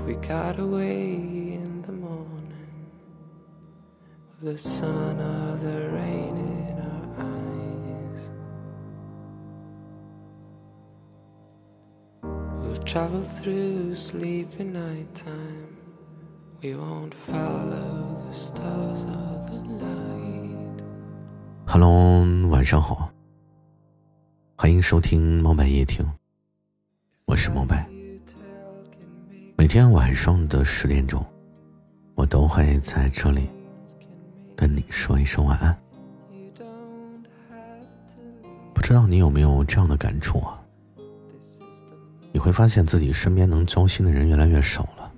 [0.00, 1.14] if we got away
[1.54, 2.90] in the morning
[4.40, 8.30] with the sun or the rain in our eyes.
[12.22, 15.76] We'll travel through sleepy nighttime.
[16.62, 20.82] We won't follow the stars or the light.
[21.66, 23.10] Hello，晚上好，
[24.56, 26.10] 欢迎收听猫白夜听，
[27.26, 27.89] 我是猫白。
[29.61, 31.23] 每天晚上的十点钟，
[32.15, 33.47] 我都会在这里
[34.55, 35.77] 跟你说一声晚安。
[38.73, 40.59] 不知道你有没有这样的感触啊？
[42.31, 45.11] 你会发现自己身边能交心的人越来越少了。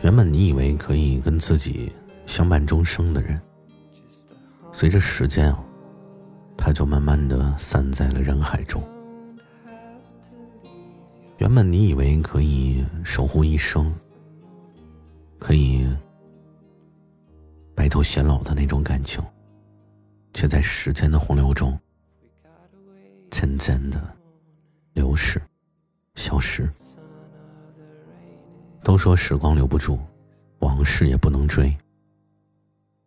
[0.00, 1.92] 原本你以为可以跟自己
[2.24, 3.38] 相伴终生的人，
[4.72, 5.62] 随着时间啊，
[6.56, 8.82] 他就慢慢的散在了人海中。
[11.40, 13.90] 原本你以为可以守护一生，
[15.38, 15.88] 可以
[17.74, 19.24] 白头偕老的那种感情，
[20.34, 21.78] 却在时间的洪流中
[23.30, 23.98] 渐渐的
[24.92, 25.40] 流逝、
[26.14, 26.70] 消失。
[28.84, 29.98] 都说时光留不住，
[30.58, 31.74] 往事也不能追。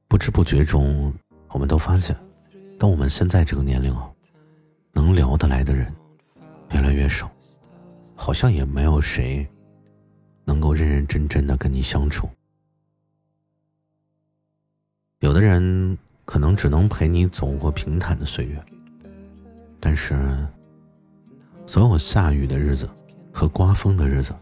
[0.08, 1.14] 不知不觉中，
[1.50, 2.16] 我们都发现，
[2.80, 4.12] 到我们现在这个年龄啊，
[4.92, 5.94] 能聊得来的人
[6.72, 7.32] 越来越少，
[8.24, 9.46] 好像也没有谁
[10.46, 12.30] 能够认认真真的跟你相处。
[15.20, 18.64] 有的人可能只能陪你走过平坦的岁月，
[19.78, 20.16] 但是，
[21.66, 22.90] 所有下雨的日子
[23.34, 24.34] 和刮风的日子。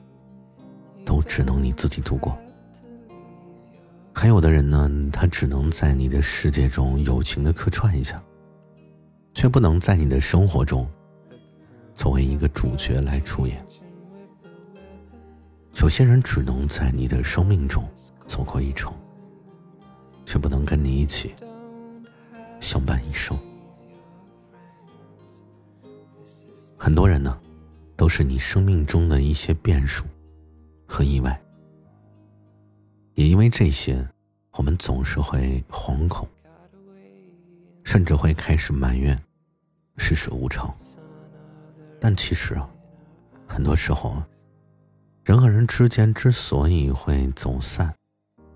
[1.04, 2.38] 都只能你自己度过。
[4.14, 8.22] 还有的人呢，他只能在你的世界中友情的客串一下，
[9.34, 10.88] 却不能在你的生活中
[11.96, 13.66] 作为一个主角来出演。
[15.92, 17.86] 有些人只能在你的生命中
[18.26, 18.94] 走过一程，
[20.26, 21.36] 却不能跟你一起
[22.62, 23.38] 相伴一生。
[26.78, 27.38] 很多人呢，
[27.98, 30.06] 都是你生命中的一些变数。
[30.88, 31.38] 和意外，
[33.16, 34.08] 也因为这些，
[34.54, 36.26] 我们总是会惶恐，
[37.84, 39.22] 甚至会开始埋怨
[39.98, 40.74] 世事无常。
[42.00, 42.70] 但其实啊，
[43.46, 44.24] 很多时候，
[45.24, 47.94] 人和人之间之所以会走散，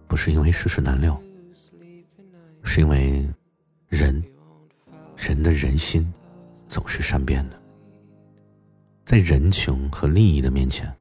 [0.07, 1.21] 不是因为世事难料，
[2.63, 3.27] 是因为
[3.87, 4.23] 人，
[5.15, 6.11] 人的人心
[6.67, 7.61] 总是善变的，
[9.05, 10.91] 在人情和利益的面前。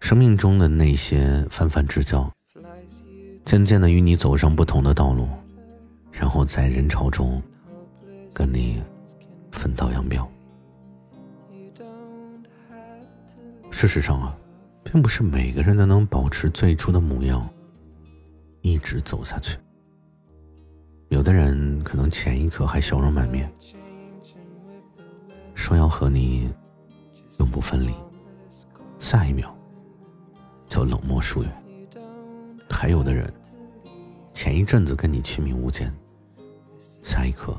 [0.00, 2.28] 生命中的那些泛泛之交，
[3.44, 5.28] 渐渐的与你走上不同的道路，
[6.10, 7.40] 然后在人潮中
[8.34, 8.82] 跟你
[9.52, 10.28] 分道扬镳。
[13.78, 14.34] 事实上啊，
[14.82, 17.46] 并不是每个人都能保持最初的模样，
[18.62, 19.58] 一直走下去。
[21.10, 23.52] 有的人可能前一刻还笑容满面，
[25.54, 26.50] 说要和你
[27.38, 27.92] 永不分离，
[28.98, 29.54] 下一秒。
[30.66, 31.52] 就冷漠疏远，
[32.70, 33.30] 还有的人，
[34.32, 35.94] 前一阵子跟你亲密无间，
[37.02, 37.54] 下一刻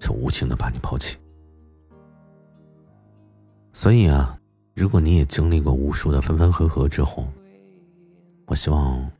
[0.00, 1.18] 就无情的把你抛弃。
[3.76, 4.38] 所以啊，
[4.72, 7.26] 如果你也经历过无数的分分合合之后，
[8.46, 9.10] 我希望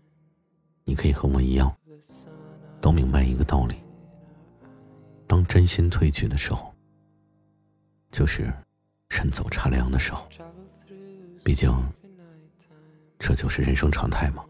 [0.85, 1.77] 你可以和我一样，
[2.81, 3.75] 都明白一个道理：
[5.27, 6.73] 当真心褪去的时候，
[8.13, 8.43] 就是
[9.09, 10.29] 人走茶凉的时候。
[11.45, 11.71] 毕竟，
[13.19, 14.45] 这就是人生常态嘛。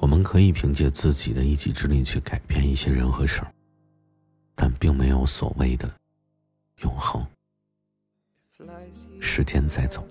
[0.00, 3.54] 我们可以凭借自己的一己之力去改变一些人和事儿，
[4.56, 5.88] 但并没有所谓的
[6.82, 7.24] 永恒。
[9.18, 10.06] 时间在走，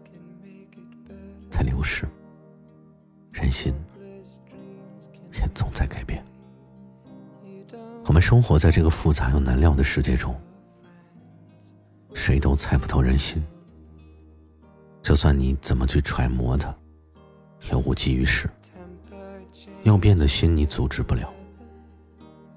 [1.49, 2.05] 在流逝，
[3.31, 3.73] 人心
[5.31, 6.21] 也总在改变。
[8.05, 10.35] 我们生活在这个复杂又难料的世界中，
[12.13, 13.41] 谁都猜不透人心。
[15.01, 16.75] 就算你怎么去揣摩它，
[17.69, 18.49] 也无济于事。
[19.83, 21.33] 要变的心你阻止不了。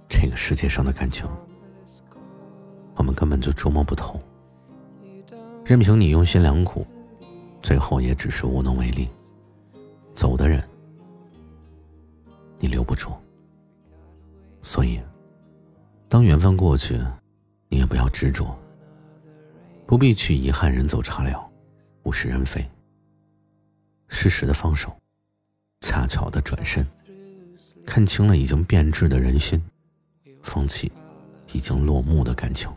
[0.09, 1.31] 这个世界上的感情，
[2.97, 4.21] 我们根本就捉摸不透。
[5.69, 6.87] 任凭你用心良苦，
[7.61, 9.09] 最后也只是无能为力。
[10.15, 10.63] 走的人，
[12.61, 13.11] 你留不住。
[14.63, 15.01] 所以，
[16.09, 16.97] 当缘分过去，
[17.69, 18.57] 你也不要执着，
[19.89, 21.45] 不必去遗憾人走茶凉。
[22.05, 22.65] 物是人非，
[24.07, 24.97] 适时的放手，
[25.81, 26.87] 恰巧的转身，
[27.85, 29.61] 看清了已经变质的人心，
[30.45, 30.93] 放弃
[31.51, 32.71] 已经落幕的感情，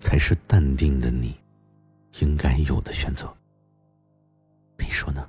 [0.00, 1.36] 才是淡定的你
[2.19, 3.31] 应该有的选择。
[4.77, 5.27] 你说呢？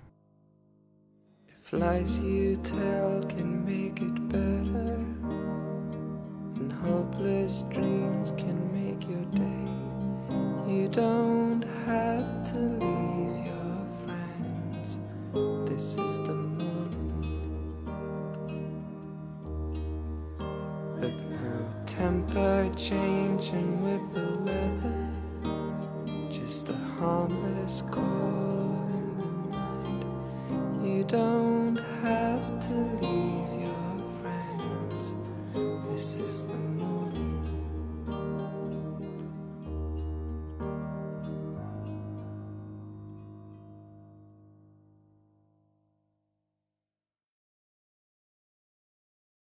[21.96, 24.99] temper changing with the weather.
[27.01, 30.85] Harmless call in the night.
[30.85, 33.30] You don't have to leave.